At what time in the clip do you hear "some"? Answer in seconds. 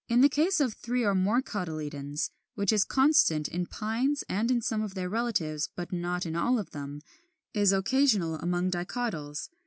4.59-4.81